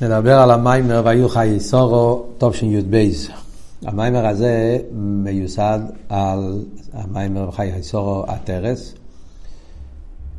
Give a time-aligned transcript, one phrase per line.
[0.00, 3.10] נדבר על המיימר והיו חיי סורו תשי"ב.
[3.82, 6.62] המיימר הזה מיוסד על
[6.92, 8.94] המיימר חיי סורו הטרס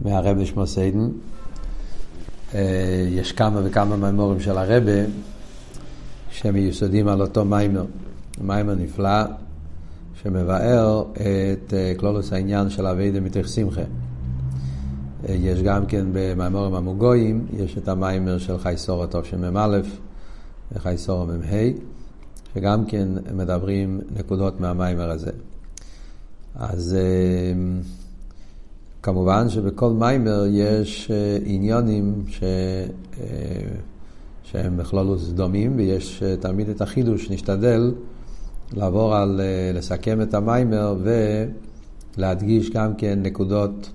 [0.01, 1.09] מהרבה שמו סיידן.
[2.55, 4.91] אה, יש כמה וכמה מיימורים של הרבה
[6.31, 7.85] שמיוסדים על אותו מיימר.
[8.41, 9.23] מיימר נפלא
[10.23, 13.81] שמבאר את אה, כלולוס העניין של אבי דמיתך שמחה.
[15.29, 19.79] יש גם כן במאמורים המוגויים, יש את המיימר של חייסור הטוב של מ"א
[20.71, 21.55] וחייסור מ"ה,
[22.53, 25.31] שגם כן מדברים נקודות מהמיימר הזה.
[26.55, 27.81] אז אה,
[29.03, 32.43] כמובן שבכל מיימר יש אה, עניונים ש...
[33.19, 33.25] אה,
[34.43, 37.93] שהם בכללות דומים, ויש תמיד את החידוש, נשתדל
[38.73, 39.41] לעבור על,
[39.73, 40.95] לסכם את המיימר
[42.17, 43.89] ולהדגיש גם כן נקודות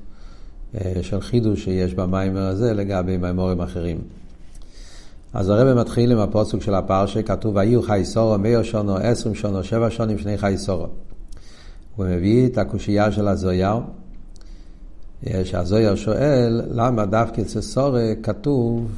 [1.02, 3.98] של חידוש שיש במיימר הזה לגבי מיימורים אחרים.
[5.34, 9.64] אז הרב מתחיל עם הפוסק של הפרשה, כתוב, ויהיו חי סורו מאיר שונו, עשרים שונו,
[9.64, 10.86] שבע שונים, שני חי סורו.
[11.96, 13.76] הוא מביא את הקושייה של הזויר,
[15.26, 18.90] אה, שהזויר שואל, למה דווקא אצל סורה כתוב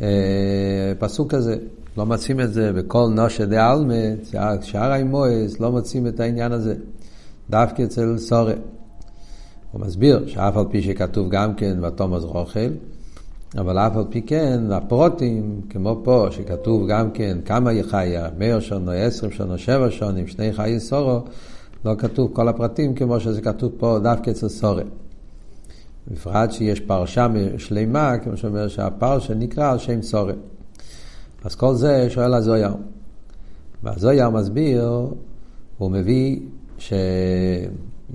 [0.00, 0.06] אה,
[0.98, 1.56] פסוק כזה?
[1.96, 3.94] לא מוצאים את זה בכל נושה דה עלמה,
[4.62, 6.74] שאר האמויס, לא מוצאים את העניין הזה.
[7.50, 8.54] דווקא אצל סורה.
[9.72, 12.70] הוא מסביר שאף על פי שכתוב גם כן ותומס רוכל,
[13.58, 18.90] אבל אף על פי כן, הפרוטים, כמו פה, שכתוב גם כן כמה יחיה, מאיר שונו,
[18.90, 21.20] עשרים שונו, שבע שונים, שני חיי סורו,
[21.84, 24.84] לא כתוב כל הפרטים כמו שזה כתוב פה דווקא אצל סורי.
[26.10, 27.26] בפרט שיש פרשה
[27.58, 30.32] שלמה, כמו שאומר שהפרשה נקרא על שם סורי.
[31.44, 32.74] אז כל זה שואל הזויר.
[33.82, 35.06] והזויר מסביר,
[35.78, 36.40] הוא מביא
[36.78, 36.92] ש...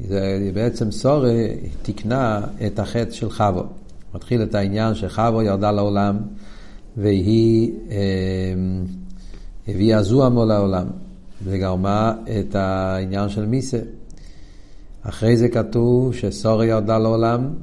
[0.01, 1.47] זה בעצם סורי
[1.81, 3.63] תיקנה את החטא של חבו.
[4.15, 6.17] מתחיל את העניין שחבו ירדה לעולם
[6.97, 7.97] והיא אה,
[9.67, 10.87] הביאה זוהמו לעולם
[11.43, 13.79] וגרמה את העניין של מיסה.
[15.01, 17.53] אחרי זה כתוב שסורי ירדה לעולם,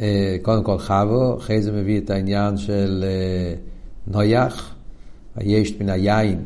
[0.00, 3.54] אה, קודם כל חבו, אחרי זה מביא את העניין של אה,
[4.06, 4.74] נויח,
[5.36, 6.40] היש מן היין,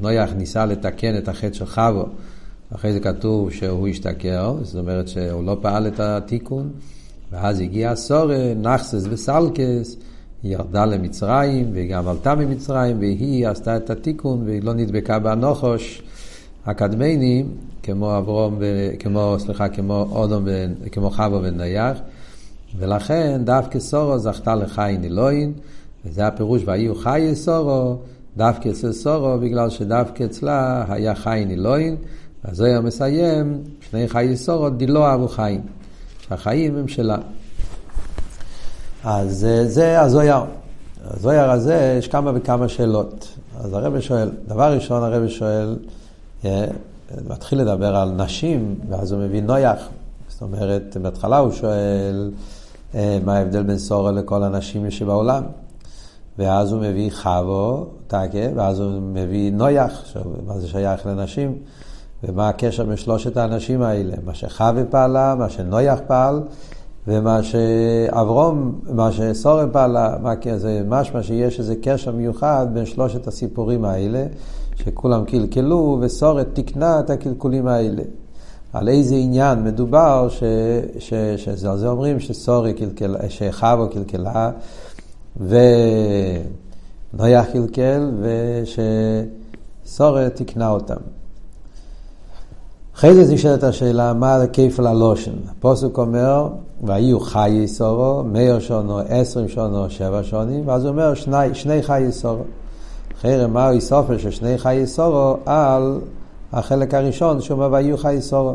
[0.00, 2.06] נויח ניסה לתקן את החטא של חבו.
[2.74, 6.70] אחרי זה כתוב שהוא השתכר, זאת אומרת שהוא לא פעל את התיקון,
[7.32, 9.96] ואז הגיע הסורה, נחסס וסלקס,
[10.42, 16.02] היא ירדה למצרים, והיא גם עלתה ממצרים, והיא עשתה את התיקון, והיא לא נדבקה באנוכוש
[16.66, 17.44] הקדמני,
[17.82, 18.58] כמו אברום,
[18.98, 20.44] כמו, סליחה, כמו אודום,
[20.92, 21.98] כמו חבו ונייח,
[22.78, 25.52] ולכן דווקא סורו זכתה לחיים אלוהין,
[26.04, 27.96] וזה הפירוש, והיו חיי סורו,
[28.36, 31.96] דווקא אצל סורו, בגלל שדווקא אצלה היה חיים אלוהין.
[32.44, 35.60] אז זה מסיים, שני חיי סורות דילו אבו חיים,
[36.20, 37.16] שהחיים הם שלה.
[39.04, 40.44] אז זה הזויר.
[41.04, 43.28] הזויר הזה, יש כמה וכמה שאלות.
[43.60, 45.76] אז הרב שואל, דבר ראשון הרב שואל,
[46.44, 46.64] אה,
[47.28, 49.88] מתחיל לדבר על נשים, ואז הוא מביא נויח.
[50.28, 52.30] זאת אומרת, בהתחלה הוא שואל
[52.94, 55.42] אה, מה ההבדל בין סורה לכל הנשים שבעולם.
[56.38, 60.16] ואז הוא מביא חבו, טקה, ואז הוא מביא נויח,
[60.46, 61.58] מה זה שייך לנשים.
[62.28, 66.42] ומה הקשר בין שלושת האנשים האלה, מה שחווה פעלה, מה שנויח פעל,
[67.08, 73.84] ומה שאברום, מה שסורם פעלה, מה, זה משמע שיש איזה קשר מיוחד בין שלושת הסיפורים
[73.84, 74.26] האלה,
[74.74, 78.02] שכולם קלקלו, וסורת תיקנה את הקלקולים האלה.
[78.72, 80.42] על איזה עניין מדובר, ש,
[80.98, 84.50] ש, שזה, על זה אומרים שסורי קלקלה, שחבו קלקלה,
[85.36, 85.56] ונויח
[87.52, 88.10] קלקל,
[89.84, 91.00] ושסורת תיקנה אותם.
[92.96, 95.32] אחרי זה נשאלת השאלה, מה כפל הלושן?
[95.50, 96.48] הפוסק אומר,
[96.82, 102.12] והיו חיי סורו, מאיר שונו, עשרים שונו, שבע שונים, ואז הוא אומר, שני, שני חיי
[102.12, 102.42] סורו.
[103.18, 105.98] אחרי מה הוא סופר של שני חיי סורו על
[106.52, 108.54] החלק הראשון, שהוא אומר, והיו חיי סורו.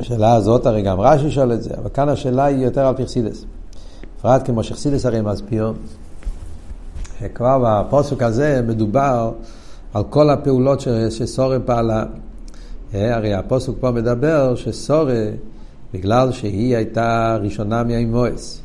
[0.00, 3.44] השאלה הזאת, הרי גם רש"י שואל את זה, אבל כאן השאלה היא יותר על פרסידס.
[4.18, 5.72] בפרט כמו שחסידס הרי מסביר,
[7.34, 9.32] כבר בפוסק הזה מדובר
[9.94, 10.80] על כל הפעולות
[11.10, 12.04] שסורה פעלה.
[12.94, 15.24] אה, הרי הפוסק פה מדבר שסורה,
[15.94, 18.60] בגלל שהיא הייתה ראשונה מהאימויס,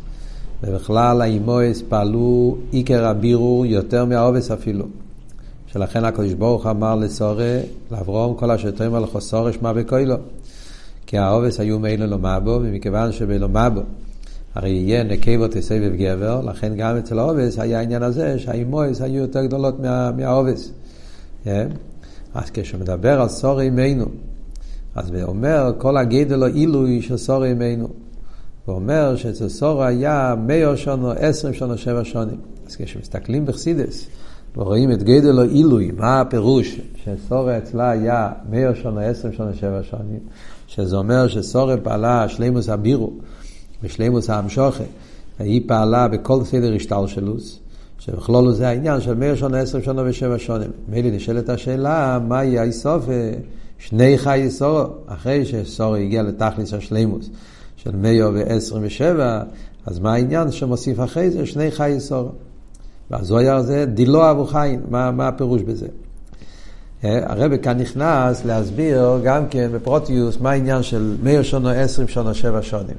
[0.64, 4.86] ובכלל האימויס פעלו עיקר הבירור יותר מהעובס אפילו.
[5.68, 7.60] שלכן הקדוש ברוך אמר לסורה,
[7.92, 10.16] לאברום כל אשר תאמר לך סורה שמע בקוילו.
[11.08, 13.82] כי העובס היו מאילו לומר בו, ומכיוון שבלומר בו
[14.56, 19.46] הרי יהיה נקבו תסבב גבר, לכן גם אצל העובס היה העניין הזה שהאימויס היו יותר
[19.46, 20.72] גדולות מה, מהעובס.
[21.44, 21.68] כן?
[22.34, 24.06] אז כשמדבר על סורי אימנו,
[24.96, 27.88] אז הוא אומר, כל הגדל או עילוי של סורי אימנו.
[28.68, 32.38] ואומר שאצל סורו היה מאו שונו, עשרים שונו, שבע שונים.
[32.68, 34.08] אז כשמסתכלים בחסידס
[34.56, 39.80] ורואים את גדל או עילוי, מה הפירוש שסורו אצלה היה מאו שונו, עשרים שונו, שבע
[39.84, 40.20] שונים,
[40.68, 43.14] שזה אומר שסורו פעלה שלימוס הבירו
[43.84, 44.84] ושלימוס האמשוכה,
[45.40, 47.60] היא פעלה בכל סדר השתלשלוס.
[48.06, 50.70] שבכלול זה העניין של מאיר שונה, עשר שונה ושבע שונים.
[50.88, 53.06] מילא נשאלת השאלה, מהי האיסוף
[53.78, 57.30] שני חי סורו, אחרי שסורו הגיע לתכלס השלימוס
[57.76, 59.42] של מאיר ועשרים ושבע,
[59.86, 62.30] אז מה העניין שמוסיף אחרי זה שני חי סורו.
[63.12, 65.88] והזויר זה דילו אבו חיים, מה, מה הפירוש בזה?
[67.04, 72.34] אה, הרב כאן נכנס להסביר גם כן בפרוטיוס מה העניין של מאיר שונו עשרים שונו
[72.34, 72.96] שבע שונים.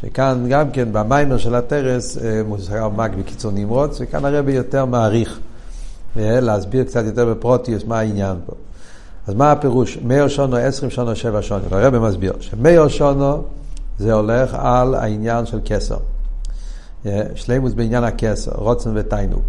[0.00, 5.40] שכאן גם כן במיימר של הטרס אה, מוזכר מג בקיצור נמרוץ, וכאן הרבי יותר מעריך
[6.16, 8.52] אה, להסביר קצת יותר בפרוטיוס מה העניין פה.
[9.26, 9.98] אז מה הפירוש?
[10.04, 11.64] מאיר שונו, עשרים שונו, שבע שונו.
[11.70, 13.42] הרבי מסביר שמאיר שונו
[13.98, 15.96] זה הולך על העניין של כסר.
[17.06, 19.46] אה, שלימוס בעניין הכסר, רוצן ותיינוק.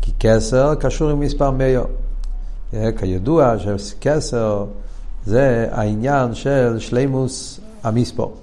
[0.00, 1.84] כי כסר קשור עם מספר מאיר.
[2.96, 4.64] כידוע שכסר
[5.26, 8.41] זה העניין של שלימוס המספור.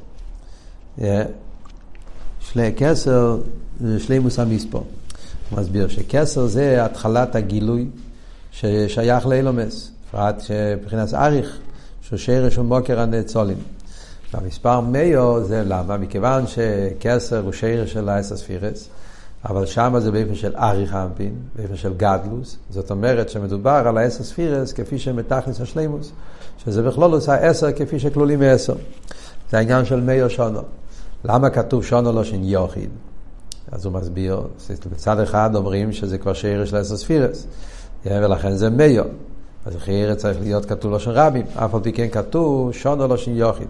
[2.40, 3.38] שלי כסר
[3.82, 4.86] זה שלימוס המספור.
[5.50, 7.88] הוא מסביר שכסר זה התחלת הגילוי
[8.52, 10.44] ששייך לאילומס, בפרט
[10.82, 11.58] מבחינת אריך,
[12.02, 13.58] שהוא שרש ומוקר הנצולים.
[14.34, 15.98] והמספר מאיו זה למה?
[15.98, 18.90] מכיוון שכסר הוא שרש של האסספירס,
[19.46, 24.74] אבל שם זה באופן של אריך אנפין, באופן של גדלוס, זאת אומרת שמדובר על האסספירס
[24.74, 26.12] כפי שמתכלס השלימוס,
[26.66, 28.76] שזה בכלולוס העשר כפי שכלולים מעשר.
[29.52, 30.62] זה העניין של מאיו שונו.
[31.24, 32.90] למה כתוב שונו לא שין יוחיד?
[33.72, 34.42] אז הוא מסביר,
[34.92, 37.48] בצד אחד אומרים שזה כבר שאיר של אסוספירס,
[38.06, 39.04] ולכן זה מיו.
[39.66, 43.18] אז חייר צריך להיות כתוב לא שין רבים, אף על פי כן כתוב שונו לא
[43.18, 43.68] שין יוחיד.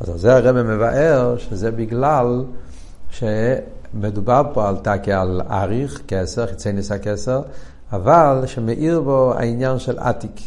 [0.00, 2.44] אז זה הרב מבאר שזה בגלל
[3.10, 7.42] שמדובר פה על תקי על אריך, כסר, חיצי ניסה כסר,
[7.92, 10.40] אבל שמאיר בו העניין של עתיק.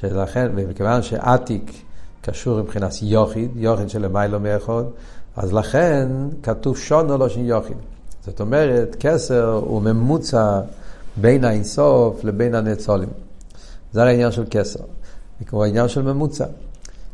[0.00, 1.72] שלכן, ומכיוון שעתיק
[2.20, 4.90] קשור מבחינת יוחיד, יוחיד של למיילו מאחוד,
[5.36, 6.08] אז לכן
[6.42, 7.76] כתוב שונו לא שין יוחיד.
[8.26, 10.60] זאת אומרת, כסר הוא ממוצע
[11.16, 13.08] בין האינסוף לבין הנצולים.
[13.92, 14.80] זה העניין של כסר.
[15.50, 16.44] הוא העניין של ממוצע.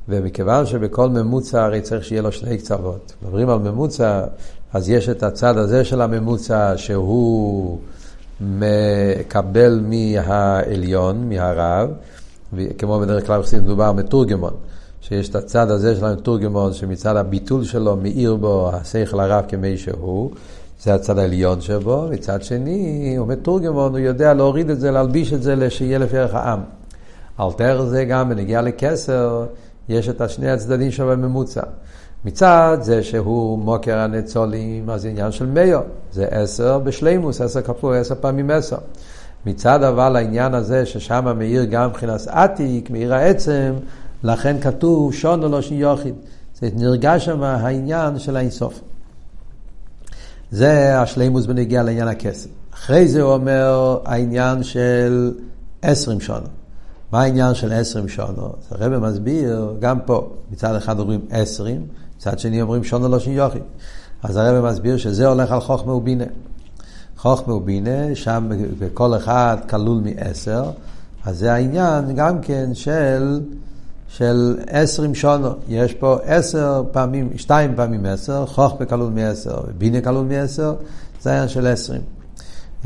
[0.09, 3.13] ומכיוון שבכל ממוצע הרי צריך שיהיה לו שני קצוות.
[3.23, 4.25] מדברים על ממוצע,
[4.73, 7.79] אז יש את הצד הזה של הממוצע שהוא
[8.41, 11.91] מקבל מהעליון, מהרב,
[12.79, 14.53] כמו בדרך כלל מדובר מתורגמון.
[15.01, 20.31] שיש את הצד הזה של המתורגמון, שמצד הביטול שלו מאיר בו השכל הרב כמי שהוא,
[20.83, 25.43] זה הצד העליון שבו, מצד שני, הוא מתורגמון, הוא יודע להוריד את זה, להלביש את
[25.43, 26.61] זה, שיהיה לפי ערך העם.
[27.59, 29.47] דרך זה גם בנגיעה לכסר,
[29.89, 31.63] יש את השני הצדדים שלו בממוצע.
[32.25, 35.81] מצד זה שהוא מוקר הנצולים, אז עניין של מאיו,
[36.13, 38.79] זה עשר בשלימוס, עשר כפול עשר פעמים עשר.
[39.47, 43.73] מצד אבל העניין הזה ששם מאיר גם מבחינת עתיק, מאיר העצם,
[44.23, 46.15] לכן כתוב שונו לא שין יוחיד.
[46.61, 48.81] זה נרגש שם העניין של האינסוף.
[50.51, 52.51] זה השלימוס בנגיע לעניין הכסף.
[52.75, 55.35] אחרי זה הוא אומר העניין של
[55.83, 56.47] עשרים שונו.
[57.13, 58.53] מה העניין של עשרים שונו?
[58.71, 63.63] הרב מסביר, גם פה, מצד אחד אומרים עשרים, מצד שני אומרים שונו לא שין יוחיד.
[64.23, 66.25] אז הרב מסביר שזה הולך על חוכמה ובינה.
[67.17, 70.71] חוכמה ובינה, שם בכל אחד כלול מעשר,
[71.25, 73.41] אז זה העניין גם כן של
[74.17, 75.49] של עשרים שונו.
[75.69, 80.75] יש פה עשר פעמים, שתיים פעמים עשר, חוכמה כלול מעשר, בינה כלול מעשר,
[81.23, 82.03] זה העניין של עשרים.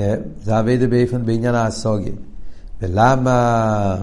[0.00, 2.12] אה, זה אביידה באופן בעניין הסוגיה.
[2.82, 3.96] ולמה,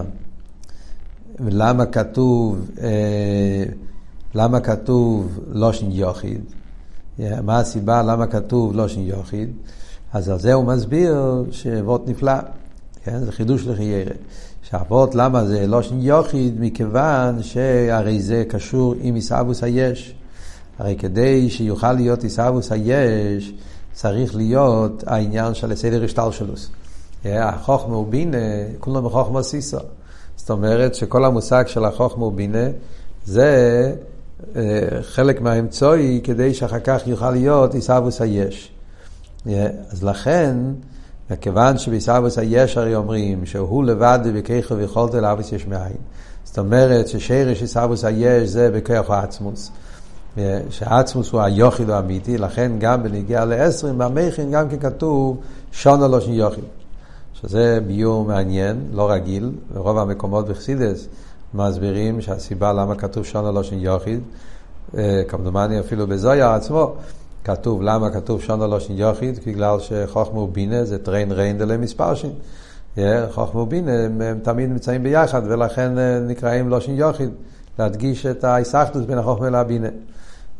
[1.40, 3.64] ולמה כתוב, אה,
[4.34, 6.40] למה כתוב לושן יוחיד?
[7.20, 9.50] אה, מה הסיבה למה כתוב לושן יוחיד?
[10.12, 12.38] אז על זה הוא מסביר שאבות נפלא,
[13.04, 13.18] כן?
[13.24, 14.14] זה חידוש לחיירה.
[14.72, 16.54] שהאבות למה זה לא שני יוחיד?
[16.60, 20.14] מכיוון שהרי זה קשור עם עיסאוווס היש.
[20.78, 23.52] הרי כדי שיוכל להיות עיסאוווס היש,
[23.92, 26.70] צריך להיות העניין של הסדר השתלשלוס.
[27.24, 28.36] החוכמה ובינה,
[28.80, 29.78] כולם בחוכמה סיסו.
[30.36, 32.68] זאת אומרת שכל המושג של החוכמה ובינה
[33.24, 33.92] זה
[34.56, 34.62] אה,
[35.02, 38.72] חלק מהאמצעי כדי שאחר כך יוכל להיות עיסאוווס היש.
[39.90, 40.56] אז לכן,
[41.32, 45.96] וכיוון שבעיסאוויס היש הרי אומרים שהוא לבד בכיכו ויכולתו לאוויס יש מאין.
[46.44, 49.70] זאת אומרת ששרש עיסאוויס היש זה בכיח העצמוס.
[50.70, 55.36] שהעצמוס הוא היוחיד האמיתי, לכן גם בנגיע לעשרים, במכין גם כן כתוב
[55.72, 56.64] שונו לא שני יוחיד.
[57.34, 61.08] שזה ביור מעניין, לא רגיל, ברוב המקומות בחסידס
[61.54, 64.20] מסבירים שהסיבה למה כתוב שונו לא שני יוחיד,
[65.28, 66.94] כמדומני אפילו בזויה עצמו,
[67.44, 69.38] כתוב, למה כתוב שונו לא שין יוחיד?
[69.46, 72.30] בגלל שחוכמה ובינה זה טריין ריין דלי מספרשין.
[73.30, 75.92] חוכמה ובינה הם, הם תמיד נמצאים ביחד, ולכן
[76.26, 77.30] נקראים לא שין יוחיד,
[77.78, 79.88] להדגיש את ההיסחטוס בין החוכמה לבינה.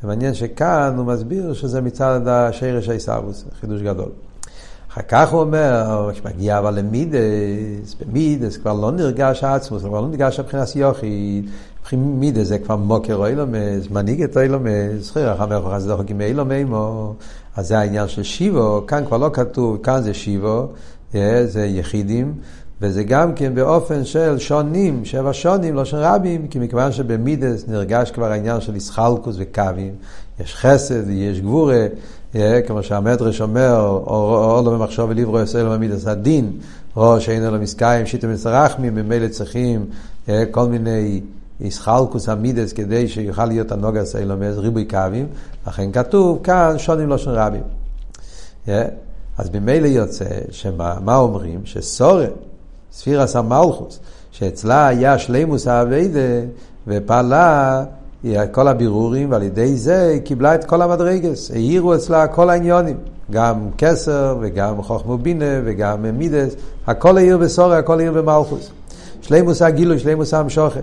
[0.05, 4.09] ומעניין שכאן הוא מסביר שזה מצד השרש הישרבוס, חידוש גדול.
[4.93, 10.41] אחר כך הוא אומר, כשמגיע אבל למידס, במידס כבר לא נרגש העצמוס, כבר לא נרגש
[10.41, 11.43] הבחינת יוכי,
[11.93, 17.15] מידס זה כבר מוקר אילומס, מנהיג את אילומס, חיר החמר חס דוחק עם אילומימו,
[17.57, 20.67] אז זה העניין של שיבו, כאן כבר לא כתוב, כאן זה שיבו,
[21.45, 22.35] זה יחידים,
[22.81, 28.11] וזה גם כן באופן של שונים, שבע שונים, לא של רבים, כי מכיוון שבמידס נרגש
[28.11, 29.95] כבר העניין של איסחלקוס וקווים,
[30.41, 31.87] יש חסד, יש גבורה,
[32.67, 36.53] כמו שהמדרש אומר, או לא במחשוב ולברו יעשה לו במידס הדין,
[36.97, 39.87] או שאין לו מסקיים, שיטה מצרחמים, ממילא צריכים
[40.51, 41.21] כל מיני
[41.61, 45.27] איסחלקוס המידס כדי שיוכל להיות הנוגס אילומס, ריבוי קווים,
[45.67, 47.63] לכן כתוב כאן שונים לא של רבים.
[49.39, 51.61] אז ממילא יוצא, שמה אומרים?
[51.65, 52.31] שסורן,
[52.93, 56.21] ספירס המלכוס, שאצלה היה שלימוס האביידה,
[56.87, 57.85] ופעלה
[58.53, 61.51] כל הבירורים, ועל ידי זה היא קיבלה את כל המדרגס.
[61.51, 62.97] העירו אצלה כל העניונים,
[63.31, 66.55] גם כסר, וגם חוכמו בינה, וגם מידס,
[66.87, 68.71] הכל העיר בסורי, הכל העיר במלכוס.
[69.23, 70.83] שלימוס הגילוי, שלימוס המשוכת.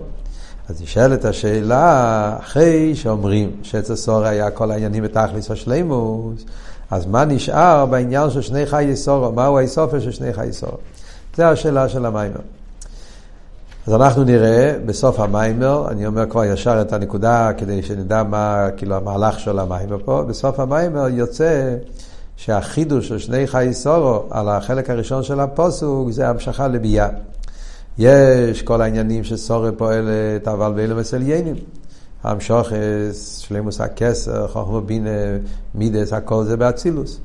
[0.70, 6.44] אז נשאלת השאלה, אחרי שאומרים שאצל סורי היה כל העניינים בתכלס השלימוס,
[6.90, 9.32] אז מה נשאר בעניין של שני חיי סורו?
[9.32, 10.76] מהו האיסופר של שני חיי סורו?
[11.36, 12.40] זו השאלה של המיימר.
[13.86, 18.96] אז אנחנו נראה בסוף המיימר, אני אומר כבר ישר את הנקודה כדי שנדע מה כאילו
[18.96, 21.76] המהלך של המיימר פה, בסוף המיימר יוצא
[22.36, 27.08] שהחידוש של שני חיי סורו על החלק הראשון של הפוסוק זה המשכה לביאה.
[28.00, 31.54] יש כל העניינים שסורו פועלת אבל באילו מסליינים.
[32.22, 35.10] המשוכס, שלימוס הכסר, חוכמה בינה,
[35.74, 37.20] מידס, הכל זה באצילוס.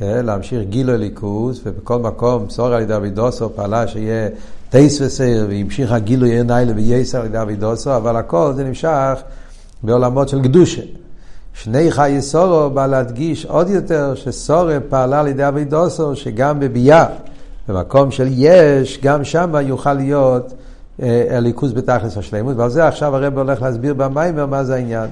[0.00, 4.28] להמשיך גילו אליקוס, ובכל מקום סור על ידי אבידוסו פעלה שיהיה
[4.70, 9.20] טייס וסייר, והמשיך הגילוי עיר ניילה וייסר על ידי אבידוסו, אבל הכל זה נמשך
[9.82, 10.82] בעולמות של קדושה.
[11.54, 17.06] שני חיי סורו בא להדגיש עוד יותר שסורו פעלה על ידי אבידוסו, שגם בביאה,
[17.68, 20.54] במקום של יש, גם שם יוכל להיות
[21.02, 25.10] אליקוס בתכלס השלימות, ועל זה עכשיו הרב הולך להסביר במיימר מה זה העניין.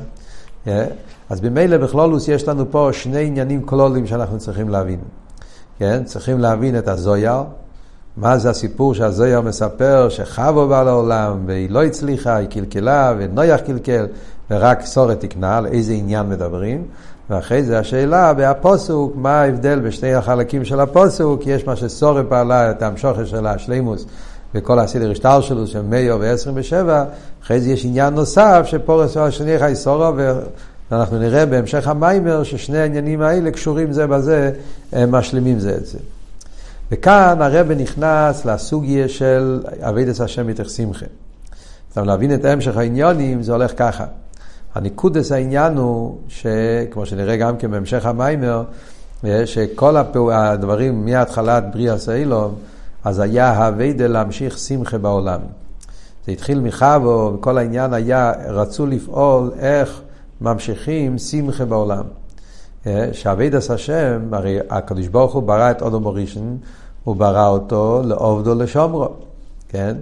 [1.30, 4.98] אז במילא בכלולוס יש לנו פה שני עניינים כלולים שאנחנו צריכים להבין.
[5.78, 6.04] כן?
[6.04, 7.42] צריכים להבין את הזויר,
[8.16, 14.06] מה זה הסיפור שהזויר מספר שחבו בא לעולם והיא לא הצליחה, היא קלקלה ונויח קלקל
[14.50, 16.84] ורק סורת תקנה, על איזה עניין מדברים.
[17.30, 22.82] ואחרי זה השאלה בהפוסוק, מה ההבדל בשני החלקים של הפוסוק, יש מה שסורת פעלה את
[22.82, 24.06] המשוכר של השלימוס
[24.54, 26.90] וכל הסדר השטר שלו של מאיו ו-27,
[27.44, 30.16] אחרי זה יש עניין נוסף שפורס על שני חי סורו
[30.90, 34.50] ואנחנו נראה בהמשך המיימר ששני העניינים האלה קשורים זה בזה,
[34.92, 35.98] הם משלימים זה את זה.
[36.90, 41.06] וכאן הרב נכנס לסוגיה של אבידס השם מתך שמחה.
[41.88, 44.04] עכשיו להבין את המשך העניונים זה הולך ככה.
[44.74, 48.62] הניקודס העניין הוא, שכמו שנראה גם כן בהמשך המיימר,
[49.44, 49.96] שכל
[50.32, 52.54] הדברים מהתחלת בריאה סיילום,
[53.04, 55.40] אז היה הווידה להמשיך שמחה בעולם.
[56.26, 60.00] זה התחיל מחבו, וכל העניין היה, רצו לפעול איך
[60.40, 62.04] ממשיכים שמחה בעולם.
[62.86, 66.56] אה, שעביד השם, הרי הקדוש ברוך הוא ברא את אודו מורישן,
[67.04, 69.08] הוא ברא אותו לעובדו לשומרו,
[69.68, 69.96] כן?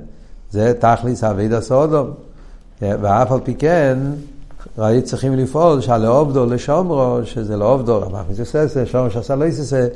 [0.51, 2.11] זה תכליס אביד הסודום.
[2.83, 3.99] אה, ואף על פי כן,
[4.79, 9.87] ראי צריכים לפעול שהלעובדו לשומרו, שזה לעובדו, אמרנו זה ססה, שומרו שעשה לא יססה,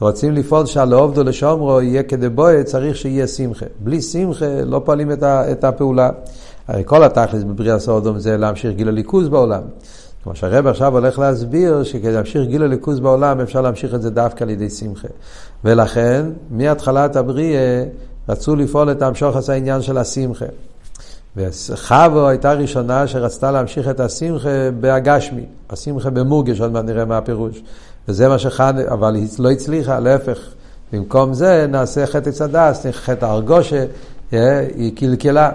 [0.00, 3.66] רוצים לפעול שהלעובדו לשומרו יהיה כדבויה, צריך שיהיה שמחה.
[3.80, 6.10] בלי שמחה לא פועלים את הפעולה.
[6.68, 9.62] הרי כל התכלס בבריאה סודום זה להמשיך גיל הליכוז בעולם.
[10.22, 14.44] כמו שהרב עכשיו הולך להסביר שכדי להמשיך גיל הליכוז בעולם אפשר להמשיך את זה דווקא
[14.44, 15.08] על ידי שמחה.
[15.64, 17.84] ולכן, מהתחלת הבריאה
[18.28, 20.46] רצו לפעול את המשוך עשה העניין של השמחה.
[21.36, 27.62] וחבו הייתה ראשונה שרצתה להמשיך את השמחה בהגשמי, השמחה במורגש, עוד מעט נראה מה הפירוש.
[28.08, 30.38] וזה מה שחד, אבל היא לא הצליחה, להפך.
[30.92, 33.84] במקום זה נעשה חטא צדס, חטא הרגושה,
[34.32, 35.50] אה, היא קלקלה.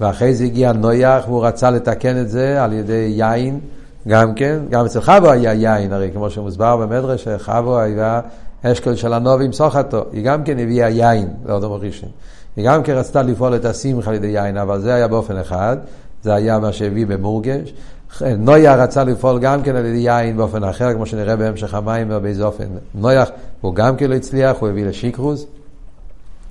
[0.00, 3.60] ואחרי זה הגיע נויח והוא רצה לתקן את זה על ידי יין,
[4.08, 8.20] גם כן, גם אצל חבו היה יין, הרי כמו שמוסבר במדרש, חבו היה
[8.62, 12.08] אשכול של הנובים סוחתו, היא גם כן הביאה יין לאודום ראשון.
[12.56, 15.76] היא גם כן רצתה לפעול את השמחה על ידי יין, אבל זה היה באופן אחד,
[16.22, 17.74] זה היה מה שהביא במורגש.
[18.20, 22.44] נויה רצה לפעול גם כן על ידי יין באופן אחר, כמו שנראה בהמשך המים ובאיזה
[22.44, 22.64] אופן.
[22.94, 23.28] נויח,
[23.60, 25.46] הוא גם כן לא הצליח, הוא הביא לשיקרוס.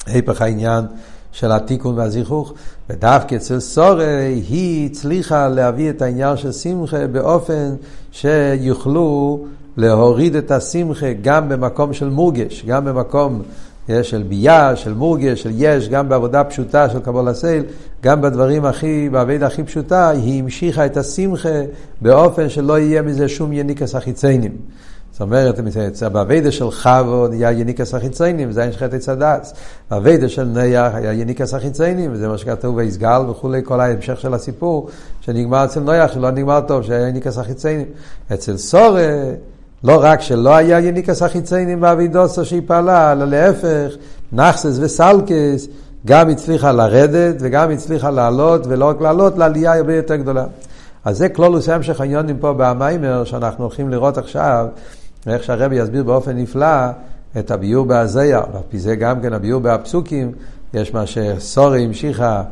[0.06, 0.86] היפך העניין
[1.32, 2.54] של התיקון והזיכוך,
[2.90, 7.76] ודווקא אצל סורי היא הצליחה להביא את העניין של שמחה באופן
[8.12, 9.46] שיוכלו
[9.78, 13.42] להוריד את השמחה גם במקום של מורגש, גם במקום
[14.02, 17.64] של ביה, של מורגש, של יש, גם בעבודה פשוטה של קבול הסייל,
[18.04, 21.62] גם בדברים הכי, בעבודה הכי פשוטה, היא המשיכה את השמחה
[22.02, 24.58] באופן שלא יהיה מזה שום יניקס החיציינים.
[25.12, 25.60] זאת אומרת,
[26.12, 29.54] באביידה של חבו היה יניקס החיציינים, זה שחט עץ הדס.
[29.92, 34.90] באביידה של ניח היה יניקס החיציינים, וזה מה שכתוב ויסגל וכולי, כל ההמשך של הסיפור,
[35.22, 37.86] שנגמר אצל ניח, שלא נגמר טוב, שהיה יניקס החיציינים.
[38.34, 39.08] אצל סורה,
[39.86, 43.96] לא רק שלא היה יניקס החיציינים באבידוסו שהיא פעלה, אלא להפך,
[44.32, 45.68] נחסס וסלקס,
[46.06, 50.46] גם הצליחה לרדת וגם הצליחה לעלות, ולא רק לעלות, לעלייה הרבה יותר גדולה.
[51.06, 54.66] אז זה כלולוס המשך העניונים פה במיימר, שאנחנו הולכים לראות עכשיו,
[55.26, 56.88] ואיך שהרבי יסביר באופן נפלא
[57.40, 60.32] את הביור בהזיה, ועל זה גם כן הביור בהפסוקים,
[60.74, 62.44] יש מה שסורי המשיכה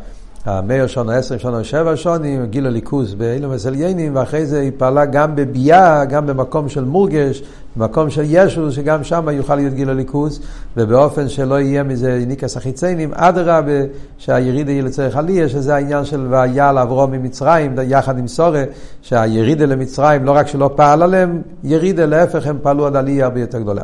[0.45, 5.35] המאיר שונו, עשרים שונו, שבע שונים, גיל הליכוז באילו מסליינים, ואחרי זה היא פעלה גם
[5.35, 7.43] בביאה, גם במקום של מורגש,
[7.75, 10.39] במקום של ישו, שגם שם יוכל להיות גיל הליכוז,
[10.77, 13.71] ובאופן שלא יהיה מזה ניקס החיציינים, אדרבה,
[14.17, 18.63] שהירידה יהיה לצורך עלייה, שזה העניין של והיה לעברו ממצרים, יחד עם סורה,
[19.01, 23.59] שהירידה למצרים, לא רק שלא פעל עליהם, ירידה, להפך, הם פעלו עד עלייה הרבה יותר
[23.59, 23.83] גדולה.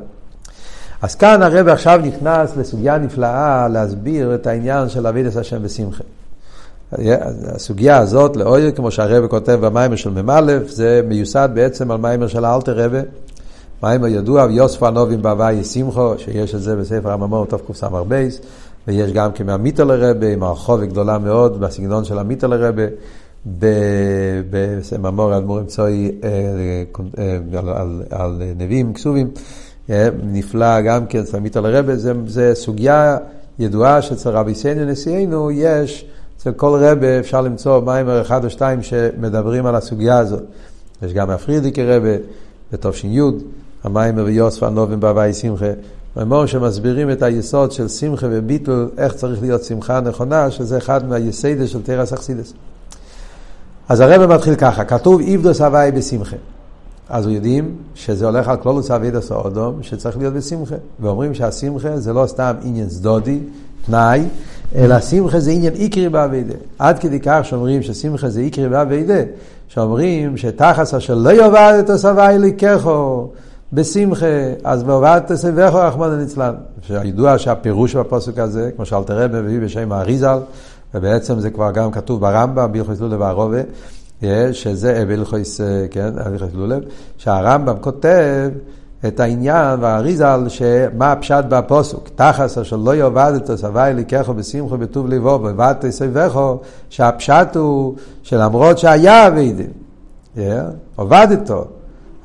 [1.01, 6.03] אז כאן הרב עכשיו נכנס לסוגיה נפלאה להסביר את העניין של אבידס השם בשמחה.
[7.55, 12.45] הסוגיה הזאת, לאויר, כמו שהרבא כותב במיימר של מ"א, זה מיוסד בעצם על מיימר של
[12.45, 13.01] אלתר רבא.
[13.83, 18.41] מיימר ידוע, ויוספו הנובים בהוואי שמחו, שיש את זה בספר הממור תקס"ר בייס,
[18.87, 22.83] ויש גם כן מהמיתר לרבה, עם הרחוב גדולה מאוד, בסגנון של המיתר לרבה,
[24.49, 26.29] בממור אדמו"ר אמצעי אה,
[27.17, 27.37] אה,
[28.11, 29.31] על, נביאים, כסובים,
[29.89, 31.93] אה, נפלא גם כן, המיתר לרבה,
[32.25, 33.17] זה סוגיה
[33.59, 36.05] ידועה שאצל רבי סיינו נשיאנו יש
[36.39, 40.43] אצל כל רבה אפשר למצוא מיימר אחד או שתיים שמדברים על הסוגיה הזאת.
[41.01, 42.15] יש גם הפרידיקי רבה
[42.71, 43.19] בתש"י,
[43.83, 45.71] המיימר ויוסף הנובים בהוואי שמחה.
[46.17, 51.67] מימור שמסבירים את היסוד של שמחה וביטול, איך צריך להיות שמחה נכונה, שזה אחד מהיסיידה
[51.67, 52.53] של תרס אכסידס.
[53.89, 56.35] אז הרב מתחיל ככה, כתוב איבדוס הוואי בשמחה.
[57.09, 60.75] אז הוא יודעים שזה הולך על כלולוס אבידוס האודום, שצריך להיות בשמחה.
[60.99, 63.39] ואומרים שהשמחה זה לא סתם עניין צדודי,
[63.85, 64.27] תנאי,
[64.75, 66.53] אלא שמחה זה עניין איקרי באביידה.
[66.79, 69.21] עד כדי כך שאומרים ששמחה זה איקרי באביידה,
[69.67, 73.27] שאומרים שתחס אשר לא יאבד את הסבי לקחו
[73.73, 74.25] בשמחה,
[74.63, 76.53] אז ועובד תסבכו רחמנא ליצלן.
[76.81, 80.39] שידוע שהפירוש בפוסק הזה, כמו שאלתר רבי מביא בשם האריזל,
[80.93, 83.61] ובעצם זה כבר גם כתוב ברמב"ם, בהלכות לולב הערובה,
[84.51, 85.39] שזה בהלכות,
[85.91, 86.83] כן, בהלכות לולב,
[87.17, 88.49] שהרמב"ם כותב
[89.07, 95.09] את העניין והאריזל, שמה הפשט בפוסוק, תחס אשר לא יאבד את סבי לקחו בשמחו בטוב
[95.09, 96.57] לבו ובד תסבכו,
[96.89, 99.63] שהפשט הוא שלמרות שהיה אבידם,
[100.35, 100.39] yeah,
[101.31, 101.65] איתו,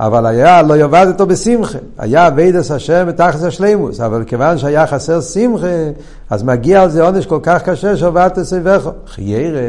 [0.01, 5.21] אבל היה לא יאבד איתו בשמחה, היה אבידס השם בתחס השלימוס, אבל כיוון שהיה חסר
[5.21, 5.67] שמחה,
[6.31, 8.91] אז מגיע על זה עונש כל כך קשה שעובד תסבכו.
[9.07, 9.61] חיירה,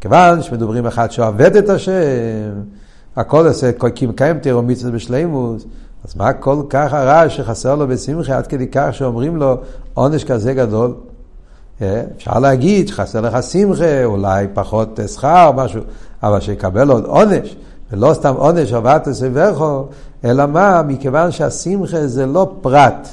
[0.00, 1.92] כיוון שמדברים אחד שעובד את השם,
[3.16, 5.64] הכל עושה, כי מקיים תירו בשלימוס,
[6.04, 9.56] אז מה כל כך הרע שחסר לו בשמחה עד כדי כך שאומרים לו
[9.94, 10.94] עונש כזה גדול?
[11.82, 15.80] אה, אפשר להגיד שחסר לך שמחה, אולי פחות שכר, משהו,
[16.22, 17.56] אבל שיקבל עוד עונש,
[17.92, 19.84] ולא סתם עונש עבדת סבכו,
[20.24, 20.82] אלא מה?
[20.82, 23.08] מכיוון שהשמחה זה לא פרט.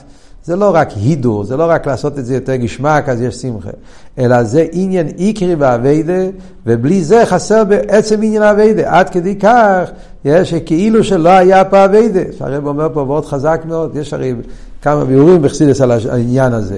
[0.48, 3.70] זה לא רק הידור, זה לא רק לעשות את זה יותר גשמק, אז יש שמחה,
[4.18, 6.24] אלא זה עניין איקרי באביידה,
[6.66, 9.90] ובלי זה חסר בעצם עניין האביידה, עד כדי כך,
[10.26, 12.20] יש שכאילו שלא היה פה אביידה.
[12.40, 14.34] הרב אומר פה מאוד חזק מאוד, יש הרי
[14.82, 16.78] כמה ביאורים בחסידס על העניין הזה.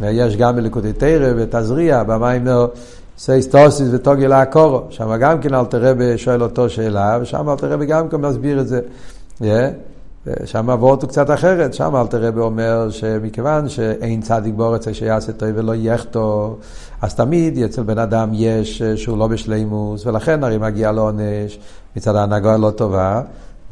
[0.00, 2.66] ויש גם בלקוטי תרא ותזריע, במיימר
[3.18, 8.08] סייסטוסיס וטוגי לעקורו, שם גם כן אלתר רבי שואל אותו שאלה, ושם אלתר רבי גם
[8.08, 8.80] כן מסביר את זה.
[9.40, 9.44] Yeah.
[10.44, 15.48] שם הוורט הוא קצת אחרת, שם אל תראה אומר שמכיוון שאין צדיק בורץ שיעשה טוב
[15.54, 16.54] ולא יחטוא,
[17.02, 21.58] אז תמיד אצל בן אדם יש שהוא לא בשלימוס, ולכן הרי מגיע לו עונש.
[21.96, 23.22] מצד ההנהגה הלא טובה,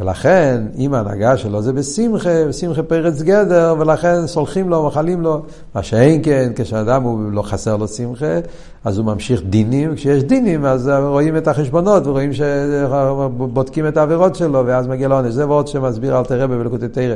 [0.00, 5.42] ולכן, אם ההנהגה שלו זה בשמחה, בשמחה פרץ גדר, ולכן סולחים לו, מחלים לו.
[5.74, 8.38] מה שאין כן, כשאדם הוא לא חסר לו שמחה,
[8.85, 14.62] אז הוא ממשיך דינים, כשיש דינים אז רואים את החשבונות, ורואים שבודקים את העבירות שלו,
[14.66, 15.33] ואז מגיע לעונש.
[15.33, 17.14] זה ועוד שמסביר אל תראה בבלקותי תראה.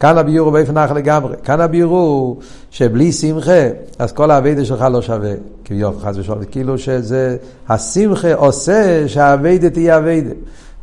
[0.00, 1.34] כאן הביור הוא באופן נח לגמרי.
[1.44, 2.36] כאן הביור הוא
[2.70, 5.32] שבלי שמחה, אז כל האביידה שלך לא שווה,
[5.64, 6.44] כביכול חס ושלום.
[6.50, 7.36] כאילו שזה,
[7.68, 10.30] השמחה עושה שהאביידה תהיה אביידה.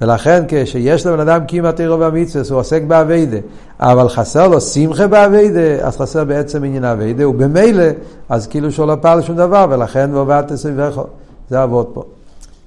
[0.01, 3.37] ולכן כשיש לבן אדם קימה תירו והמצווה, הוא עוסק באביידה,
[3.79, 7.83] אבל חסר לו שמחה באביידה, אז חסר בעצם עניין האביידה, ובמילא,
[8.29, 11.01] אז כאילו שהוא לא פעל שום דבר, ולכן ועובד תסביבך,
[11.49, 12.03] זה עבוד פה.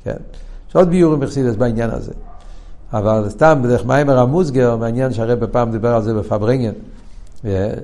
[0.04, 0.16] כן.
[0.68, 2.12] יש עוד ביורים בחסידס בעניין הזה.
[2.92, 6.72] אבל סתם, בדרך מיימר המוסגר, מעניין שהרבא פעם דיבר על זה בפברנגן,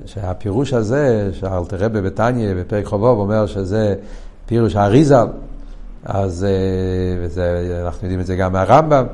[0.05, 3.95] שהפירוש הזה, שאלתרבא בתניא, בפרק חובוב, אומר שזה
[4.45, 5.27] פירוש האריזל,
[6.05, 6.49] אז אה,
[7.25, 9.05] וזה, אנחנו יודעים את זה גם מהרמב"ם,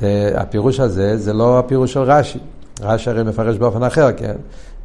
[0.00, 2.38] זה, הפירוש הזה זה לא הפירוש של רש"י.
[2.82, 4.34] רש"י הרי מפרש באופן אחר, כן?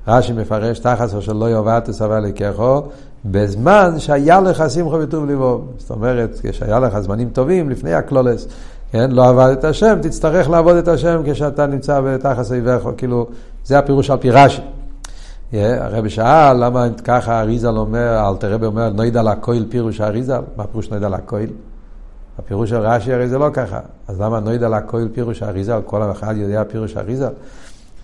[0.07, 2.81] רש"י מפרש תחת של לא יאבד תסבל לקחו,
[3.25, 5.61] בזמן שהיה לך שמחה וטוב ליבו.
[5.77, 8.47] זאת אומרת, כשהיה לך זמנים טובים לפני הקלולס,
[8.91, 9.11] כן?
[9.11, 13.27] לא עבד את השם, תצטרך לעבוד את השם כשאתה נמצא בתחת סביבך, כאילו,
[13.65, 14.61] זה הפירוש על פי רש"י.
[15.53, 20.89] הרבי שאל למה ככה אריזל אומר, אלתר רבי אומר, נוידע לקויל פירוש אריזל, מה פירוש
[20.89, 21.49] נוידע לקויל?
[22.39, 26.33] הפירוש של רש"י הרי זה לא ככה, אז למה נוידע לקויל פירוש אריזל, כל אחד
[26.37, 27.31] יודע פירוש אריזל?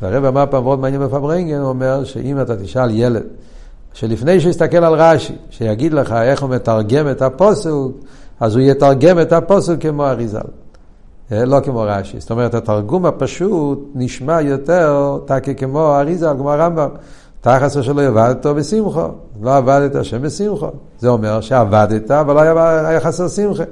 [0.01, 3.23] והרבי אמר פעם מאוד מעניין בפברנגן, הוא אומר שאם אתה תשאל ילד,
[3.93, 7.91] שלפני שיסתכל על רש"י, שיגיד לך איך הוא מתרגם את הפוסוק,
[8.39, 10.39] אז הוא יתרגם את הפוסוק כמו אריזל.
[11.31, 12.19] אה, לא כמו רש"י.
[12.19, 16.89] זאת אומרת, התרגום הפשוט נשמע יותר תקי כמו אריזל, כמו הרמב"ם.
[17.41, 19.07] תחס שלא עבדת בשמחו,
[19.41, 20.67] לא עבדת השם בשמחו.
[20.99, 23.63] זה אומר שעבדת, אבל היה חסר שמחה.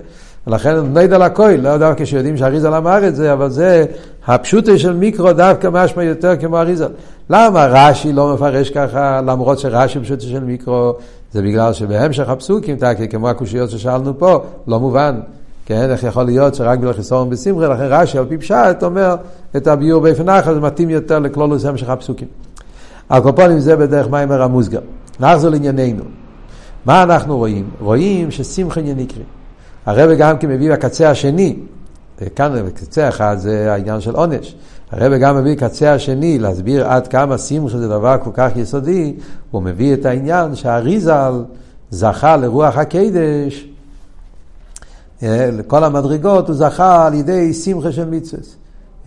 [0.48, 3.86] ולכן נדע לא לכוי, לא דווקא כשיודעים שאריזל אמר את זה, אבל זה
[4.28, 6.90] הפשוטה של מיקרו דווקא משמע יותר כמו אריזל.
[7.30, 10.94] למה רש"י לא מפרש ככה, למרות שרש"י פשוטה של מיקרו,
[11.32, 12.78] זה בגלל שבהמשך הפסוקים,
[13.10, 15.20] כמו הקושיות ששאלנו פה, לא מובן.
[15.66, 19.16] כן, איך יכול להיות שרק בגלל חיסרון בשמחה, לכן רש"י על פי פשט אומר
[19.56, 22.28] את הביור באופן אחר, זה מתאים יותר לכלולוס המשך הפסוקים.
[23.10, 24.80] הקופונים זה בדרך מיימר המוסגר.
[25.20, 26.04] נחזור לענייננו.
[26.86, 27.70] מה אנחנו רואים?
[27.80, 29.24] רואים ששמחה עניין נקרי.
[29.86, 31.56] הרב גם כן מביא בקצה השני,
[32.36, 34.56] כאן בקצה אחד זה העניין של עונש.
[34.91, 39.13] הרב גם מביא בקצה השני להסביר עד כמה שמחה זה דבר כל כך יסודי,
[39.52, 41.43] הוא מביא את העניין שהאריזל
[41.91, 43.67] זכה לרוח הקדש
[45.24, 48.43] אה, לכל המדרגות הוא זכה על ידי שמחה של מצווה.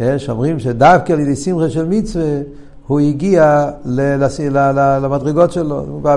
[0.01, 2.41] יש אומרים שדווקא על ידי שמחה של מצווה
[2.87, 5.81] הוא הגיע למדרגות שלו.
[5.89, 6.17] הוא בא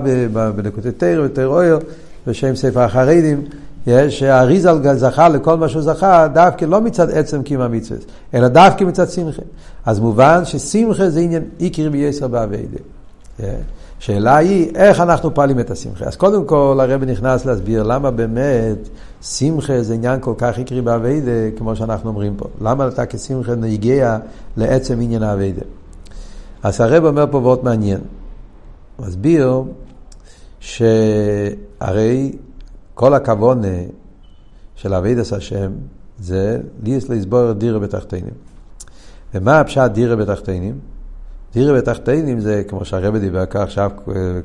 [0.56, 1.80] בנקודי תרא ותרא אויר
[2.28, 3.42] בשם ספר החרדים.
[4.10, 8.00] שהאריזל זכה לכל מה שהוא זכה דווקא לא מצד עצם קיום המצווה,
[8.34, 9.42] אלא דווקא מצד שמחה.
[9.86, 12.78] אז מובן ששמחה זה עניין איקר בייסר באביידה.
[13.44, 13.56] אה,
[14.00, 16.06] שאלה היא, איך אנחנו פועלים את השמחה?
[16.06, 18.90] אז קודם כל הרב נכנס להסביר למה באמת
[19.22, 22.46] שמחה זה עניין כל כך עיקרי באביידה, כמו שאנחנו אומרים פה.
[22.62, 24.18] למה אתה כשמחה נגיע
[24.58, 25.62] לעצם עניין האביידה?
[26.64, 28.00] אז הרב אומר פה מאוד מעניין.
[28.98, 29.64] הוא מסביר
[30.60, 32.32] שהרי
[33.02, 33.68] כל הכוונה
[34.76, 35.72] של אביידס השם
[36.20, 38.34] זה ליס לסבור דירה בתחתינים.
[39.34, 40.80] ומה הפשט דירה בתחתינים?
[41.54, 43.92] דירה בתחתינים זה, כמו שהרבא דיבר כאן עכשיו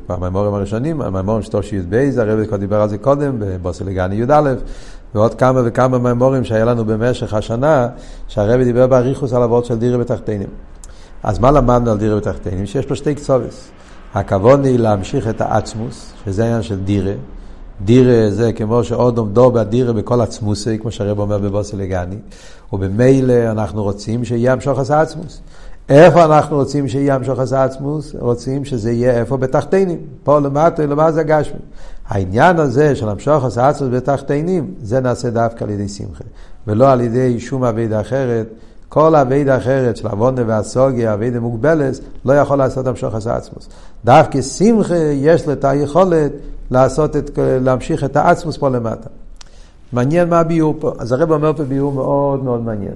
[0.08, 4.54] במימורים הראשונים, המימורים של תושי י"ב, הרבא כבר דיבר על זה קודם, בבוסלגני י"א,
[5.14, 7.88] ועוד כמה וכמה מימורים שהיה לנו במשך השנה,
[8.28, 10.48] שהרבא דיבר באריכוס על אבות של דירה בתחתינים.
[11.22, 12.66] אז מה למדנו על דירה בתחתינים?
[12.66, 13.70] שיש פה שתי קצובס.
[14.14, 17.12] הכבוד היא להמשיך את העצמוס, שזה העניין של דירה.
[17.84, 22.16] דירה זה כמו שעוד עומדו בדירה בכל עצמוסי, כמו שהרב אומר בבוסלגני,
[22.72, 25.40] ובמילא אנחנו רוצים שיהיה המשוך עשה עצמוס.
[25.88, 28.14] איפה אנחנו רוצים שיהיה המשוך עשה עצמוס?
[28.18, 29.36] רוצים שזה יהיה איפה?
[29.36, 29.98] בתחתינים.
[30.24, 31.58] פה למטה, למטה זה גשמי.
[32.08, 36.24] העניין הזה של המשוך עשה עצמוס בתחתינים, זה נעשה דווקא על ידי שמחה,
[36.66, 38.46] ולא על ידי שום אבידה אחרת.
[38.88, 43.68] כל אבידה אחרת של עוונה והסוגיה, אבידה מוגבלת, לא יכול לעשות המשוך עשה עצמוס.
[44.04, 46.32] דווקא שמחה יש לו את היכולת
[46.70, 49.08] לעשות את, להמשיך את העצמוס פה למטה.
[49.92, 50.92] מעניין מה הביאור פה.
[50.98, 52.94] אז הרב אומר פה ביאור מאוד מאוד מעניין.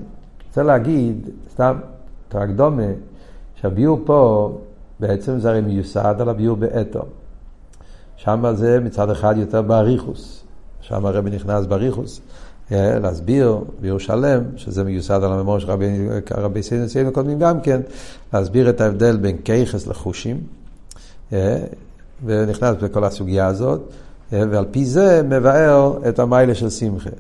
[0.49, 1.77] רוצה להגיד, סתם,
[2.29, 2.83] טרקדומה,
[3.61, 4.51] שהביאור פה
[5.01, 7.03] בעצם זה הרי מיוסד על הביאור באתו.
[8.17, 10.45] שם זה מצד אחד יותר באריכוס.
[10.81, 12.21] שם הרבי נכנס באריכוס.
[12.73, 17.81] אה, להסביר ביור שלם, שזה מיוסד על הממור של רבי, רבי סיינו קודמים גם כן,
[18.33, 20.41] להסביר את ההבדל בין כיחס לחושים,
[21.33, 21.59] אה,
[22.25, 23.81] ונכנס בכל הסוגיה הזאת,
[24.33, 27.11] אה, ועל פי זה מבאר את המיילה של שמחה.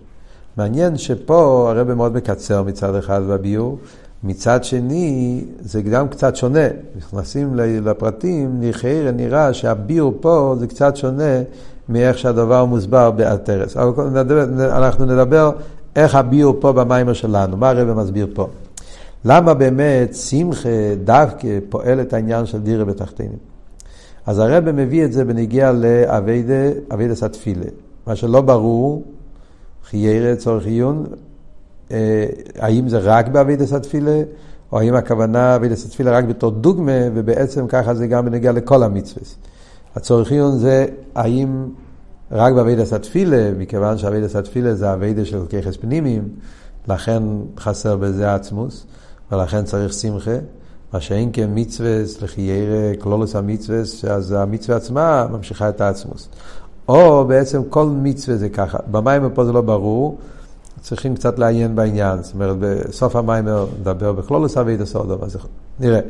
[0.56, 3.78] מעניין שפה הרבי מאוד מקצר מצד אחד בביאור,
[4.24, 6.68] מצד שני זה גם קצת שונה.
[6.96, 11.42] נכנסים לפרטים, נראה, נראה שהביאור פה זה קצת שונה
[11.88, 13.76] מאיך שהדבר מוסבר בהתר"ס.
[14.60, 15.50] אנחנו נדבר
[15.96, 18.46] איך הביאור פה במאמר שלנו, מה הרבי מסביר פה.
[19.24, 23.49] למה באמת שמחה דווקא פועל את העניין של דירה בתחתונים?
[24.26, 27.66] אז הרבי מביא את זה בנוגע לעבודת התפילה.
[28.06, 29.04] מה שלא ברור,
[29.84, 31.06] חיירה צורך עיון,
[31.90, 32.26] אה,
[32.58, 34.22] האם זה רק באבידס התפילה,
[34.72, 39.22] או האם הכוונה אבידס התפילה רק בתור דוגמה, ובעצם ככה זה גם בנגיע לכל המצווה.
[39.96, 41.68] הצורך עיון זה האם
[42.32, 46.28] רק באבידס התפילה, מכיוון שאבידס התפילה זה אבידס של ככס פנימיים,
[46.88, 47.22] לכן
[47.58, 48.86] חסר בזה עצמוס,
[49.32, 50.36] ולכן צריך שמחה.
[50.92, 51.90] מה שאין כן מצווה,
[52.22, 53.78] לחיירה כלולוס המצווה,
[54.10, 56.28] אז המצווה עצמה ממשיכה את העצמוס.
[56.88, 58.78] או בעצם כל מצווה זה ככה.
[58.90, 60.18] במים פה זה לא ברור,
[60.80, 62.22] צריכים קצת לעיין בעניין.
[62.22, 63.48] זאת אומרת, בסוף המים
[63.80, 65.36] נדבר בכלולוס אבידע סודום, אז
[65.80, 66.00] נראה.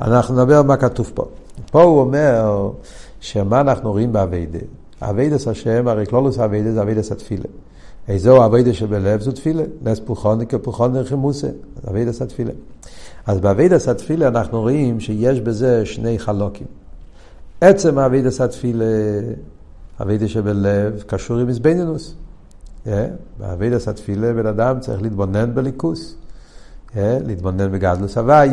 [0.00, 1.24] אנחנו נדבר מה כתוב פה.
[1.70, 2.70] פה הוא אומר
[3.20, 4.58] שמה אנחנו רואים באבידע.
[5.02, 7.44] אבידס השם, הרי כלולוס אבידע זה אבידס התפילה.
[8.08, 9.62] איזו אבידע שבלב זו תפילה.
[9.82, 11.48] נס פולחוני כפולחוני חימוסה.
[11.90, 12.52] אבידס התפילה.
[13.26, 16.66] אז באבידס התפילה אנחנו רואים שיש בזה שני חלוקים.
[17.60, 18.84] עצם אבידס התפילה,
[20.02, 22.14] אבידס שבלב, קשור עם איזבנינוס.
[23.38, 26.16] באבידס התפילה בן אדם צריך להתבונן בליכוס,
[26.96, 28.50] להתבונן בגדלוס הוויה,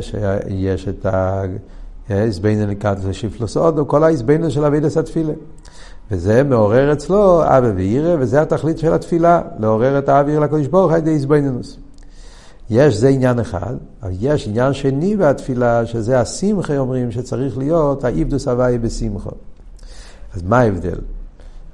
[0.00, 1.06] שיש את
[2.08, 5.32] האיזבנין לקראת שיפלוס עוד, כל האיזבנין של אבידס התפילה.
[6.10, 10.92] וזה מעורר אצלו אבא ואירא, וזה התכלית של התפילה, לעורר את האוויר לקדוש ברוך הוא
[10.92, 11.78] על ידי איזבנינוס.
[12.70, 18.48] יש, זה עניין אחד, אבל יש עניין שני בתפילה, שזה השמחה, אומרים שצריך להיות האיבדוס
[18.48, 19.30] הוואי בשמחה.
[20.34, 20.98] אז מה ההבדל?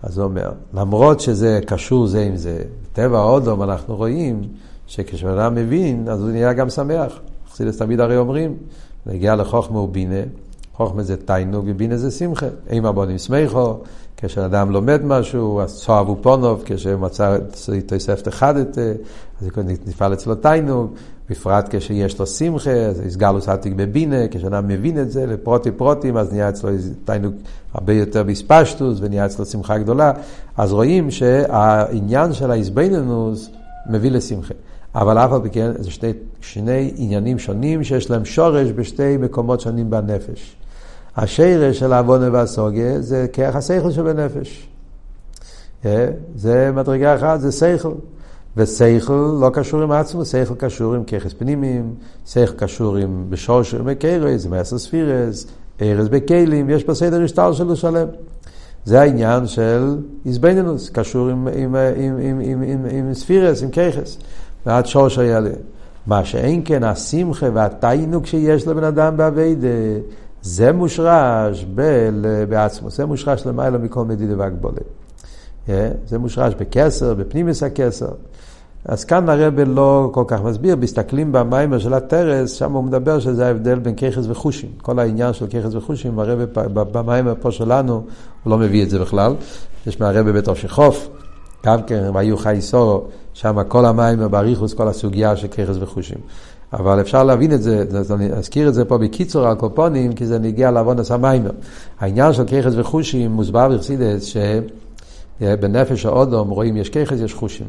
[0.03, 2.59] אז הוא אומר, למרות שזה קשור זה עם זה,
[2.92, 4.42] בטבע האודום אנחנו רואים
[4.87, 7.20] שכשאדם מבין, אז הוא נהיה גם שמח.
[7.53, 8.57] חסידס תמיד הרי אומרים,
[9.07, 10.20] נגיע לחוכמה ובינה,
[10.77, 12.47] חוכמה זה תיינוג ובינה זה שמחה.
[12.71, 13.75] אימה בונים שמחו,
[14.17, 17.39] כשאדם לומד משהו, אז צועבו פונוב, כשמצא
[17.87, 18.55] תוספת אחד,
[19.41, 19.51] אז
[19.87, 20.91] נפעל אצלו תיינוג,
[21.31, 26.33] בפרט כשיש לו שמחה, אז הסגלוס עתיק בבינה, כשאדם מבין את זה לפרוטי פרוטים, אז
[26.33, 26.71] נהיה אצלו
[27.05, 27.35] תיינוג
[27.75, 30.12] הרבה יותר בספשטוס, ונהיה אצלו שמחה גדולה.
[30.57, 33.51] אז רואים שהעניין של האיזבנינוס
[33.91, 34.55] מביא לשמחה.
[34.95, 39.61] אבל אף על פי כן, זה שני, שני עניינים שונים שיש להם שורש בשתי מקומות
[39.61, 40.57] שונים בנפש.
[41.16, 44.68] השרש של העוונה והסוגיה זה כרך השכל שבנפש.
[45.85, 47.92] אה, זה מדרגה אחת, זה שכל.
[48.57, 51.94] ושכל לא קשור עם עצמו, שכל קשור עם ככס פנימיים,
[52.26, 55.46] שכל קשור עם בשורש מקרס, עם עשר ספירס,
[55.83, 58.09] ארז בכלים, יש בסדר השטר שלו שלם.
[58.85, 64.18] זה העניין של איזבנינוס, קשור עם, עם, עם, עם, עם, עם, עם ספירס, עם ככס,
[64.66, 65.50] ועד שורש היעלה.
[66.07, 69.68] מה שאין כן השמחה והתיינוק שיש לבן אדם באביידה,
[70.46, 71.66] זה מושרש
[72.48, 74.82] בעצמו, זה מושרש למעלה מכל מדידה והגבולת.
[76.06, 78.09] זה מושרש בכסר, בפנימיס הכסר.
[78.85, 83.46] אז כאן הרב לא כל כך מסביר, מסתכלים במיימר של הטרס, שם הוא מדבר שזה
[83.46, 84.70] ההבדל בין ככס וחושים.
[84.82, 86.38] כל העניין של ככס וחושים, הרב
[86.92, 87.92] במיימר פה שלנו,
[88.44, 89.35] הוא לא מביא את זה בכלל.
[89.87, 91.09] יש מהרב בבית אושכוף,
[91.66, 93.04] גם כן, והיו חי סורו,
[93.35, 96.18] שם כל המיימר באריכוס, כל הסוגיה של ככס וחושים.
[96.72, 100.26] אבל אפשר להבין את זה, אני אזכיר את זה פה בקיצור על כל פנים, כי
[100.26, 101.51] זה נוגע להבנת המאמר.
[102.00, 104.35] העניין של כוחות וחושים מוסבר בחסידות
[105.40, 107.66] שבנפש האדם רואים יש כוחות, יש חושים.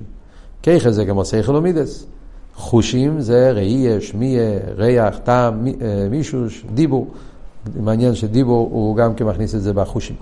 [0.63, 2.05] כוחות זה כמו שכל ומידות.
[2.55, 7.07] חושים זה ראייה, שמיעה, ריח, טעם, אה, מישוש, דיבור.
[7.75, 10.15] מעניין שדיבור הוא גם כן מכניס את זה בחושים.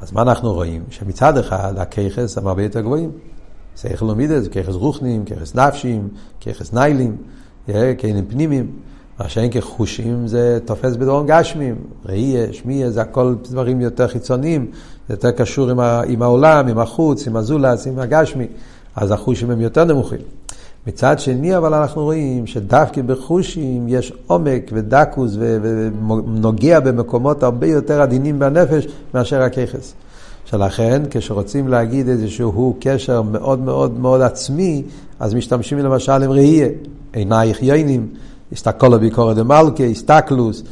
[0.00, 0.82] אז מה אנחנו רואים?
[0.90, 3.10] שמצד אחד הכוחות הם הרבה יותר גבוהים.
[3.82, 6.08] שכל ומידס, ככס רוחנים, ככס נפשים,
[6.40, 7.16] ככס ניילים,
[7.66, 8.70] כלים פנימיים.
[9.20, 14.70] מה שאין כחושים זה תופס בדרום גשמים, ראייה, שמיעה, זה הכל דברים יותר חיצוניים,
[15.10, 18.46] יותר קשור עם, ה, עם העולם, עם החוץ, עם הזולס, עם הגשמי.
[18.96, 20.18] אז החושים הם יותר נמוכים.
[20.86, 28.38] מצד שני, אבל אנחנו רואים שדווקא בחושים יש עומק ודקוס ונוגע במקומות הרבה יותר עדינים
[28.38, 29.94] בנפש מאשר הככס.
[30.50, 34.82] שלכן, כשרוצים להגיד איזשהו קשר מאוד מאוד מאוד עצמי,
[35.20, 36.68] אז משתמשים למשל עם ראייה,
[37.12, 38.06] עינייך ייינים,
[38.52, 40.62] הסתכלו ביקורת דמלכה, הסתכלוס,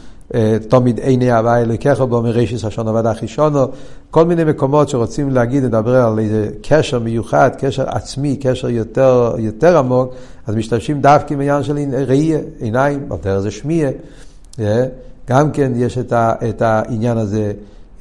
[0.68, 3.64] תמיד עיני הווה אלוקיך בו מרשס השון עבדה חישונו,
[4.10, 9.78] כל מיני מקומות שרוצים להגיד, לדבר על איזה קשר מיוחד, קשר עצמי, קשר יותר, יותר
[9.78, 10.14] עמוק,
[10.46, 13.90] אז משתמשים דווקא בעניין של ראייה, עיניים, יותר זה שמיע.
[15.28, 17.52] גם כן יש את, ה, את העניין הזה,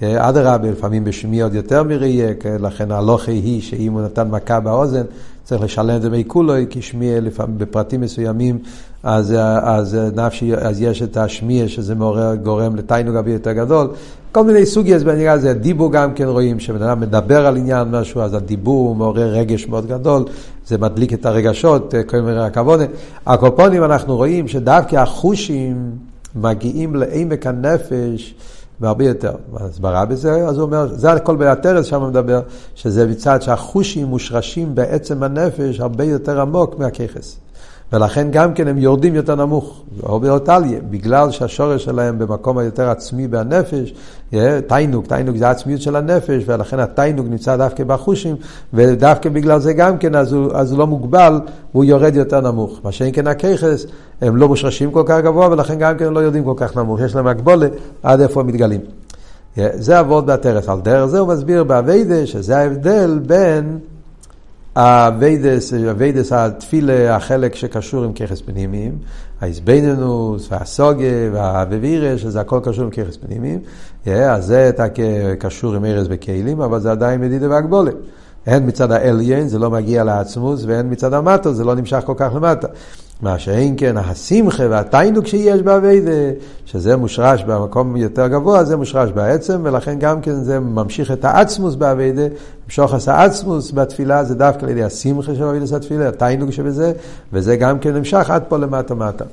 [0.04, 5.04] אדרבה, לפעמים בשמיע עוד יותר מראייה, לכן הלוכי היא שאם הוא נתן מכה באוזן,
[5.44, 8.60] צריך לשלם את זה מכולוי, כי שמיע לפעמים בפרטים מסוימים
[9.04, 13.88] אז, אז נפשי, אז יש את השמיע שזה מעורר, גורם לתיינוג הרבה יותר גדול.
[14.32, 18.22] כל מיני סוגיות בעניין הזה, דיבור גם כן רואים, כשבן אדם מדבר על עניין משהו,
[18.22, 20.26] אז הדיבור מעורר רגש מאוד גדול,
[20.68, 22.80] זה מדליק את הרגשות, כל מיני הכבוד.
[23.26, 25.92] הקופונים אנחנו רואים שדווקא החושים
[26.36, 28.36] מגיעים לעמק הנפש
[28.82, 29.36] והרבה יותר.
[29.56, 32.42] הסברה בזה, אז הוא אומר, זה הכל בהתרס שם מדבר,
[32.76, 37.40] שזה מצד שהחושים מושרשים בעצם הנפש הרבה יותר עמוק מהככס.
[37.94, 43.28] ולכן גם כן הם יורדים יותר נמוך, או באותליה, בגלל שהשורש שלהם במקום היותר עצמי
[43.28, 43.94] בנפש,
[44.68, 48.36] תיינוק, תיינוק זה העצמיות של הנפש, ולכן התיינוק נמצא דווקא בחושים,
[48.74, 51.40] ודווקא בגלל זה גם כן, אז הוא, אז הוא לא מוגבל,
[51.72, 52.80] הוא יורד יותר נמוך.
[52.84, 53.86] מה שאין כן הככס,
[54.22, 57.16] הם לא מושרשים כל כך גבוה, ולכן גם כן לא יורדים כל כך נמוך, יש
[57.16, 57.68] להם הגבולה
[58.04, 58.82] עד איפה הם מתגלים.
[59.74, 60.70] זה אבות בהתרס.
[60.70, 63.80] על דרך זה הוא מסביר באביידה, שזה ההבדל בין
[64.78, 68.98] הווידס, התפילה, החלק שקשור עם ככס פנימיים,
[69.42, 73.60] האיזבנינוס והסוגה והאביבירה, שזה הכל קשור עם ככס פנימיים,
[74.06, 74.72] אז זה
[75.40, 77.96] קשור עם ארז בכלים, אבל זה עדיין מדידה והגבולת.
[78.46, 82.32] הן מצד האליין, זה לא מגיע לעצמוס, והן מצד המטו, זה לא נמשך כל כך
[82.36, 82.68] למטה.
[83.22, 86.12] מה שאין כן השמחה והתיינוק שיש באביידה,
[86.66, 91.76] שזה מושרש במקום יותר גבוה, זה מושרש בעצם, ולכן גם כן זה ממשיך את העצמוס
[91.76, 92.22] באביידה,
[92.66, 96.94] המשוך העצמוס בתפילה זה דווקא על ידי השמחה של אביידס התפילה, התיינוק שבזה,
[97.34, 99.26] וזה גם כן נמשך עד פה למטה מטה.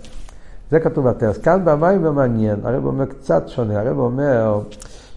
[0.70, 1.38] זה כתוב בטרס.
[1.38, 4.61] כאן במים ומעניין, הרב אומר קצת שונה, הרב אומר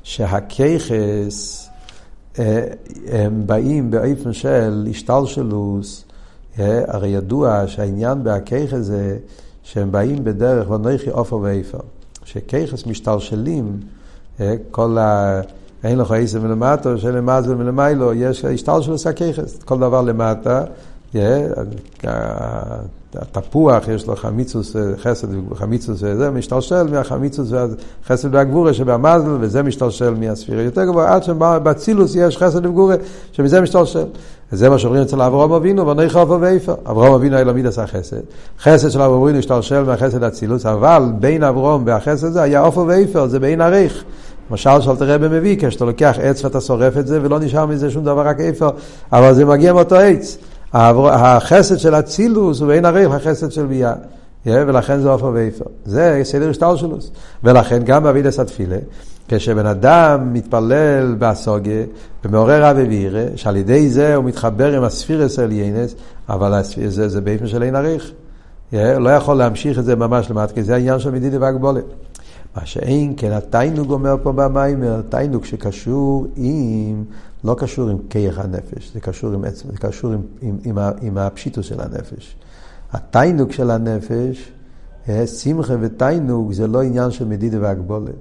[0.03, 1.69] שהכיכס,
[2.39, 2.63] אה,
[3.11, 6.06] הם באים באופן של השתלשלוס,
[6.87, 9.17] הרי ידוע שהעניין בהכיכס זה
[9.63, 11.79] שהם באים בדרך ונכי עופר ואיפר.
[12.23, 13.79] שכיכס משתלשלים,
[14.39, 15.41] אה, כל ה...
[15.83, 19.59] אין לך עשר מלמטה, שאין למטה ומלמיילו, יש השתלשלוס הכיכס.
[19.65, 20.63] כל דבר למטה,
[23.21, 30.61] התפוח יש לו חמיצוס, חסד וחמיצוס וזה משתלשל מהחמיצוס והחסד והגבורה שבמזל וזה משתלשל מהספירה
[30.61, 32.95] יותר גבוה עד שבצילוס יש חסד וגבורה
[33.31, 34.05] שמזה משתלשל.
[34.51, 36.73] וזה מה שאומרים אצל אברהם אבינו ונוי חופר ואיפה.
[36.89, 38.17] אברהם אבינו היה למיד עשה חסד.
[38.59, 43.27] חסד של אברהם אבינו השתלשל מהחסד הצילוס אבל בין אברהם והחסד הזה היה עופר ואיפה
[43.27, 44.03] זה בין עריך.
[44.49, 48.03] למשל שאלת רבי מביא, כשאתה לוקח עץ ואתה שורף את זה ולא נשאר מזה שום
[48.03, 48.69] דבר רק איפה,
[49.11, 50.37] אבל זה מגיע מאותו עץ.
[50.73, 53.93] החסד של אצילוס הוא בין הריח החסד של ביה.
[54.45, 55.65] ולכן זה עופר ואיפר.
[55.85, 57.11] זה סדר השתלשלוס.
[57.43, 58.77] ולכן גם באבידס התפילה,
[59.27, 61.83] כשבן אדם מתפלל באסוגיה
[62.25, 65.95] ומעורר אבי וירא, שעל ידי זה הוא מתחבר עם הספירס עליינס,
[66.29, 68.11] אבל זה, זה באיפן של אין עריך.
[68.73, 71.83] לא יכול להמשיך את זה ממש למטה, כי זה העניין של מדידה והגבולת.
[72.57, 77.03] מה שאין כן, התיינוג אומר פה במיימר, תיינוג שקשור עם
[77.43, 81.17] לא קשור עם כיח הנפש, זה קשור עם עצם, זה קשור עם, עם, עם, עם
[81.17, 82.35] הפשיטוס של הנפש.
[82.91, 84.51] התיינוג של הנפש,
[85.09, 88.11] אה, שמחה ותיינוג זה לא עניין של מדידה והגבולה.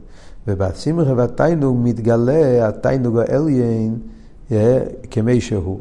[0.49, 3.99] ובשמחה והתיינוג מתגלה התיינוג העליין
[4.53, 4.79] אה,
[5.11, 5.81] כמי שהוא.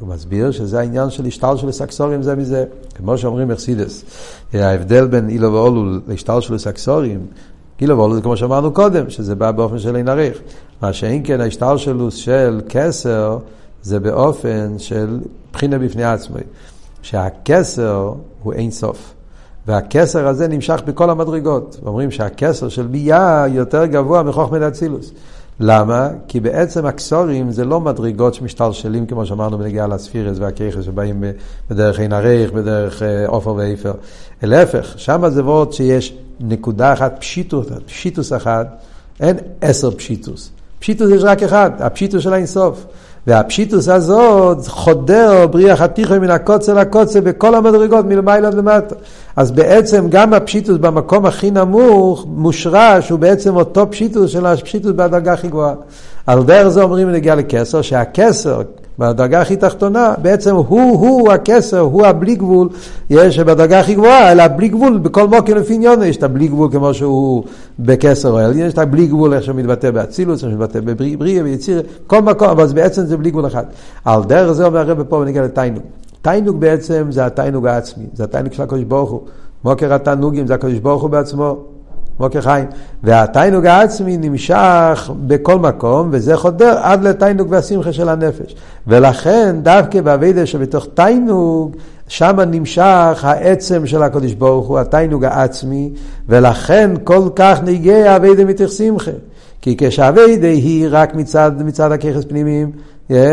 [0.00, 2.64] הוא מסביר שזה העניין של השטל של הסקסורים זה מזה.
[2.94, 4.04] כמו שאומרים אכסידס,
[4.54, 7.26] אה, ההבדל בין אילו ואולו להשטל של הסקסורים,
[7.78, 10.38] גילו ואולו זה כמו שאמרנו קודם, שזה בא באופן של אין עריך.
[10.82, 13.38] מה שאין כן ההשתלשלוס של כסר
[13.82, 15.20] זה באופן של
[15.52, 16.40] בחינה בפני עצמי.
[17.02, 18.12] שהכסר
[18.42, 19.14] הוא אין סוף.
[19.66, 21.80] והכסר הזה נמשך בכל המדרגות.
[21.86, 25.12] אומרים שהכסר של ביה יותר גבוה מחוכמת אצילוס.
[25.60, 26.08] למה?
[26.28, 31.24] כי בעצם הקסורים זה לא מדרגות שמשתלשלים, כמו שאמרנו בנגיעה לספירס והכיכס שבאים
[31.70, 33.92] בדרך עין הריך, בדרך אה, עופר ואיפר.
[34.42, 38.82] להפך, שם זה וורד שיש נקודה אחת, פשיטות, פשיטות אחת,
[39.20, 40.50] אין עשר פשיטות.
[40.78, 42.86] פשיטות יש רק אחד, הפשיטות של האינסוף.
[43.28, 48.94] והפשיטות הזאת חודר בריח התיכון מן הקצה לקצה בכל המדרגות מלמעלה עד למטה.
[49.36, 55.32] אז בעצם גם הפשיטות במקום הכי נמוך מושרש הוא בעצם אותו פשיטות של הפשיטות בדרגה
[55.32, 55.74] הכי גבוהה.
[56.26, 58.62] על דרך זה אומרים נגיע לכתר, שהכתר
[58.98, 62.68] בדרגה הכי תחתונה, בעצם הוא-הוא הכתר, הוא הבלי גבול,
[63.10, 66.68] יש בדרגה הכי גבוהה, אלא בלי גבול, בכל מוקר לפי עניון יש את הבלי גבול
[66.72, 67.44] כמו שהוא
[67.78, 71.42] בכסר או אליין, יש את הבלי גבול איך שהוא מתבטא באצילות, איך שהוא מתבטא בבריאה,
[71.42, 73.64] ביצירה, כל מקום, אבל בעצם זה בלי גבול אחד.
[74.04, 75.82] על דרך זה אומר הרב פה ונגיע לתיינוג.
[76.22, 79.20] תיינוג בעצם זה התיינוג העצמי, זה התיינוג של הקדוש ברוך הוא.
[79.64, 81.77] מוקר התענוגים זה הקדוש ברוך הוא בעצמו.
[82.20, 82.66] מוקר חיים.
[83.02, 88.54] והתיינוג העצמי נמשך בכל מקום, וזה חודר עד לתיינוג והשמחה של הנפש.
[88.86, 91.76] ולכן דווקא באבידה שבתוך תיינוג,
[92.08, 95.90] שם נמשך העצם של הקדוש ברוך הוא, התיינוג העצמי,
[96.28, 99.10] ולכן כל כך נגיע אבידה מתוך שמחה.
[99.62, 102.70] כי כשאבידה היא רק מצד, מצד הככס פנימיים,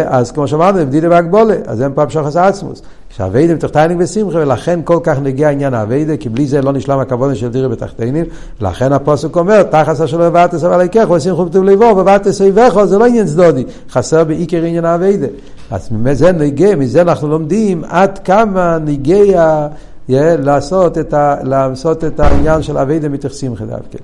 [0.06, 2.82] אז כמו שאמרנו, בדידה והגבולה, אז אין פעם שוחס עצמוס.
[3.10, 7.36] כשאביידה בתחתינים ושמחה, ולכן כל כך נגיע עניין האביידה, כי בלי זה לא נשלם הכבוד
[7.36, 8.26] של דירה בתחתינים,
[8.62, 12.98] לכן הפוסק אומר, תחס אשר לא בבטס אבל יקח, ושמחו בטוב לבו, בבטס אויבך, זה
[12.98, 15.28] לא עניין צדודי, חסר בעיקר עניין האביידה.
[15.72, 19.68] אז מזה נגיע, מזה אנחנו לומדים עד כמה נגיע
[20.10, 23.98] לעשות את, ה, לעשות את העניין של אביידה מתוך שמחה דווקא.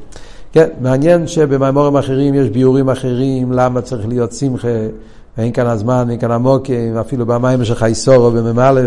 [0.54, 4.68] כן, מעניין שבמימורים אחרים יש ביורים אחרים, למה צריך להיות שמחה,
[5.38, 8.82] ואין כאן הזמן, אין כאן המוקים, אפילו במים של חייסורו במ"א,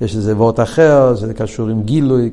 [0.00, 2.30] יש איזה וורט אחר, שזה קשור עם גילוי,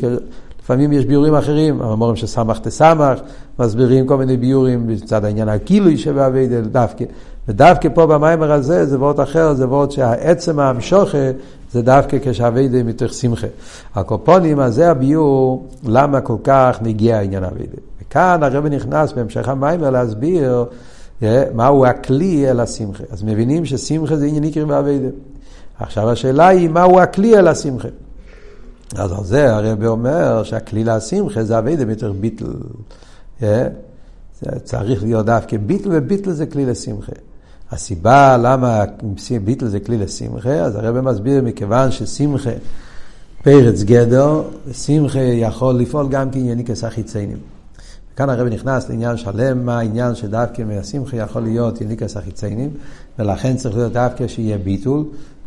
[0.63, 3.19] לפעמים יש ביורים אחרים, הממורים של סמך תסמך,
[3.59, 7.05] מסבירים כל מיני ביורים מצד העניין הגילוי שבאביידל, דווקא.
[7.47, 11.31] ודווקא פה במיימר הזה זה וורט אחר, זה וורט שהעצם המשוכה
[11.71, 13.47] זה דווקא כשאביידל מתוך שמחה.
[13.95, 17.77] הקופונים, אז זה הביור, למה כל כך נגיע העניין אביידל.
[18.01, 20.65] וכאן הרב נכנס בהמשך המיימר להסביר
[21.53, 23.03] מהו הכלי אל השמחה.
[23.09, 25.09] אז מבינים ששמחה זה עניין עיקרי באביידל.
[25.79, 27.87] עכשיו השאלה היא מהו הכלי אל השמחה.
[28.95, 32.45] אז על זה הרב אומר שהכלי לשמחה זה אביידה מתוך ביטל.
[33.43, 33.67] אה?
[34.63, 37.11] צריך להיות דווקא ביטל, וביטל זה כלי לשמחה.
[37.71, 38.83] הסיבה למה
[39.43, 42.49] ביטל זה כלי לשמחה, אז הרב מסביר מכיוון ששמחה
[43.43, 44.41] פרץ גדר,
[44.73, 47.50] שמחה יכול לפעול גם כענייניקס החיציינים.
[48.21, 52.69] כאן הרב נכנס לעניין שלם, מה העניין שדווקא מהשמחה יכול להיות יניקס החיציינים,
[53.19, 55.03] ולכן צריך להיות דווקא שיהיה ביטול,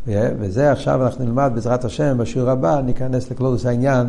[0.07, 4.07] וזה עכשיו אנחנו נלמד בעזרת השם בשיעור הבא, ניכנס לכלולוס העניין,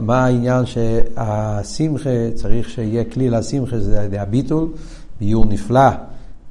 [0.00, 4.68] מה העניין שהשמחה, צריך שיהיה כלי לשמחה, זה הביטול,
[5.20, 5.90] ביור נפלא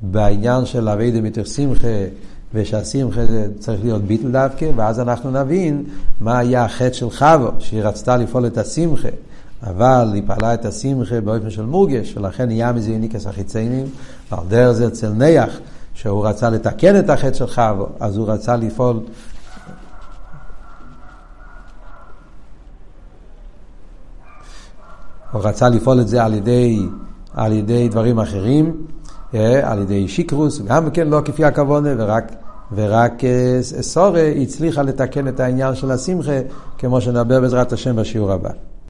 [0.01, 1.87] בעניין של אבי דמיתר שמחה,
[2.53, 3.21] ושהשמחה
[3.59, 5.83] צריך להיות ביטול דווקא, ואז אנחנו נבין
[6.21, 9.09] מה היה החטא של חבו, שהיא רצתה לפעול את השמחה.
[9.63, 13.85] אבל היא פעלה את השמחה באופן של מורגש, ולכן נהיה מזה יניקס החיציינים,
[14.31, 15.59] ועל דרך זה אצל ניח.
[15.95, 18.99] שהוא רצה לתקן את החטא של חבו, אז הוא רצה לפעול
[25.31, 26.85] הוא רצה לפעול את זה על ידי,
[27.33, 28.85] על ידי דברים אחרים,
[29.33, 32.31] אה, על ידי שיקרוס, גם כן לא כפי הכוונה, ורק,
[32.75, 36.39] ורק אה, סורי הצליחה לתקן את העניין של השמחה,
[36.77, 38.49] כמו שנדבר בעזרת השם בשיעור הבא.